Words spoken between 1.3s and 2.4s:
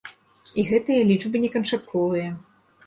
не канчатковыя.